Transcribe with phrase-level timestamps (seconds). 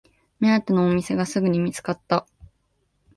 [0.39, 2.25] 目当てのお店がすぐに見つかった